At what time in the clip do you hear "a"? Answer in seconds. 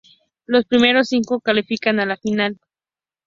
1.99-2.07